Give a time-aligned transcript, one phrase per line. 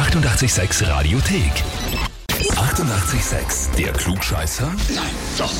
[0.00, 1.52] 886 Radiothek.
[2.56, 3.76] 88,6.
[3.76, 4.72] Der Klugscheißer?
[4.94, 5.04] Nein,
[5.36, 5.52] doch.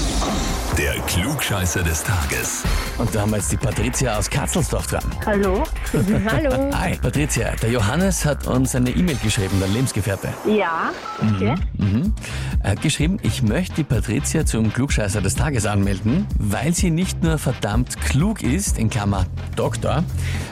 [0.78, 2.62] Der Klugscheißer des Tages.
[2.96, 5.04] Und da haben wir jetzt die Patricia aus Katzelsdorf dran.
[5.26, 5.64] Hallo?
[6.26, 6.70] Hallo.
[6.74, 7.54] Hi, Patricia.
[7.56, 10.28] Der Johannes hat uns eine E-Mail geschrieben, dein Lebensgefährte.
[10.46, 11.54] Ja, okay.
[12.62, 17.22] Er hat geschrieben, ich möchte die Patricia zum Klugscheißer des Tages anmelden, weil sie nicht
[17.22, 20.02] nur verdammt klug ist, in Klammer Doktor,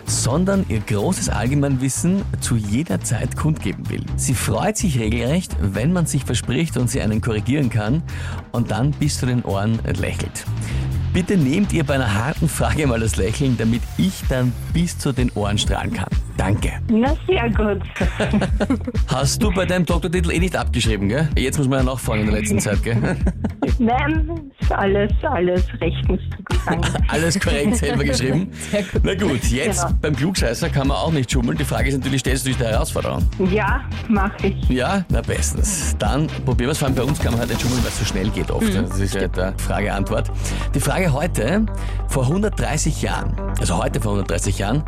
[0.09, 4.05] sondern ihr großes Allgemeinwissen zu jeder Zeit kundgeben will.
[4.17, 8.03] Sie freut sich regelrecht, wenn man sich verspricht und sie einen korrigieren kann
[8.53, 10.45] und dann bis zu den Ohren lächelt.
[11.13, 15.13] Bitte nehmt ihr bei einer harten Frage mal das Lächeln, damit ich dann bis zu
[15.13, 16.11] den Ohren strahlen kann.
[16.39, 16.71] Danke.
[16.89, 17.83] Na, sehr gut.
[19.09, 21.29] Hast du bei deinem Doktortitel eh nicht abgeschrieben, gell?
[21.37, 22.97] Jetzt muss man ja nachfragen in der letzten Zeit, gell?
[23.81, 26.85] Nein, ist alles, alles rechtens zugegangen.
[27.09, 28.51] Alles korrekt selber geschrieben.
[28.71, 29.01] Sehr gut.
[29.03, 29.99] Na gut, jetzt Genau.
[30.03, 31.57] beim Klugscheißer kann man auch nicht schummeln.
[31.59, 33.27] Die Frage ist natürlich, stellst du dich der Herausforderung?
[33.51, 34.69] Ja, mache ich.
[34.69, 35.97] Ja, na bestens.
[35.99, 36.79] Dann probieren wir es.
[36.79, 38.75] Vor allem bei uns kann man halt nicht schummeln, weil es so schnell geht oft.
[38.75, 40.31] Das ist ja der Frage-Antwort.
[40.75, 41.67] Die Frage heute,
[42.09, 44.83] vor 130 Jahren, also heute vor 130 Jahren,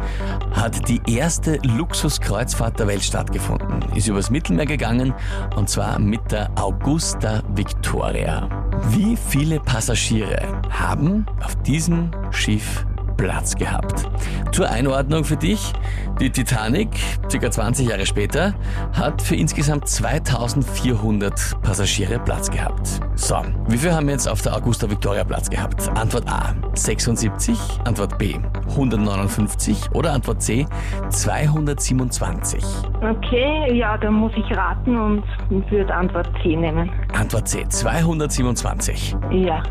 [0.52, 3.82] hat die erste Luxuskreuzfahrt der Welt stattgefunden.
[3.94, 5.14] Ist übers Mittelmeer gegangen
[5.56, 8.48] und zwar mit der Augusta Victoria.
[8.90, 12.84] Wie viele Passagiere haben auf diesem Schiff
[13.20, 14.08] Platz gehabt.
[14.50, 15.74] Zur Einordnung für dich,
[16.20, 16.88] die Titanic,
[17.30, 18.54] circa 20 Jahre später,
[18.94, 22.88] hat für insgesamt 2400 Passagiere Platz gehabt.
[23.16, 23.36] So,
[23.68, 25.86] wie viel haben jetzt auf der Augusta Victoria Platz gehabt?
[25.96, 28.36] Antwort A 76, Antwort B
[28.70, 30.64] 159 oder Antwort C
[31.10, 32.64] 227.
[33.02, 35.22] Okay, ja, dann muss ich raten und
[35.70, 36.90] würde Antwort C nehmen.
[37.12, 39.14] Antwort C 227.
[39.30, 39.62] Ja.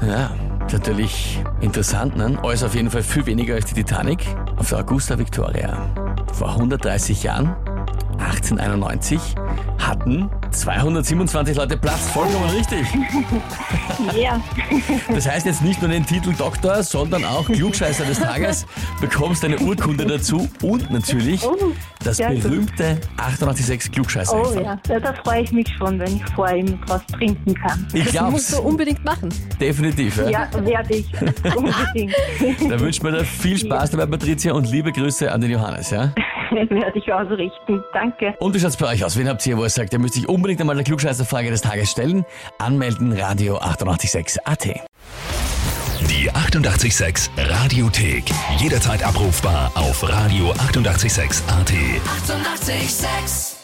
[0.00, 0.30] Ja,
[0.68, 2.38] ist natürlich interessant, ne?
[2.42, 4.26] Alles auf jeden Fall viel weniger als die Titanic.
[4.56, 5.88] Auf der Augusta Victoria
[6.34, 7.56] vor 130 Jahren,
[8.18, 9.34] 1891,
[9.78, 12.10] hatten 227 Leute Platz.
[12.10, 12.86] Vollkommen richtig.
[14.16, 14.40] Ja.
[15.12, 18.66] Das heißt jetzt nicht nur den Titel Doktor, sondern auch Klugscheißer des Tages.
[19.00, 21.56] Bekommst eine Urkunde dazu und natürlich Oh,
[22.04, 22.42] das sehr gut.
[22.42, 24.36] berühmte 886 Klugscheißer.
[24.36, 24.78] Oh ja.
[24.88, 27.86] ja, da freue ich mich schon, wenn ich vor ihm was trinken kann.
[27.92, 29.28] Ich Das musst du unbedingt machen.
[29.60, 30.16] definitiv.
[30.18, 30.28] Ja.
[30.30, 31.06] Ja, werde ich.
[31.56, 32.14] Unbedingt.
[32.70, 35.90] Da wünschen wir dir viel Spaß dabei, Patricia, und liebe Grüße an den Johannes.
[35.90, 36.12] Ja?
[36.50, 37.82] Werde ich ausrichten.
[37.92, 38.34] Danke.
[38.38, 39.18] Und wie schaut's bei euch aus?
[39.18, 41.90] Wen habt ihr, wo ihr sagt, ihr müsst sich unbedingt einmal der Klugscheißerfrage des Tages
[41.90, 42.24] stellen?
[42.58, 44.64] Anmelden, Radio 886 AT.
[46.08, 48.24] Die 88,6 Radiothek.
[48.58, 51.66] Jederzeit abrufbar auf radio886.at.
[51.66, 52.68] 88,6.
[52.68, 53.57] Eighty-eight, sex.